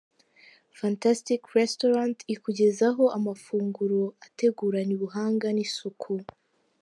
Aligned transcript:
Fantastic 0.79 1.41
Restaurant 1.57 2.17
ikugezaho 2.33 3.03
amafunguro 3.17 3.99
ateguranye 4.25 4.93
ubuhanga 4.97 5.47
n'isuku. 5.55 6.13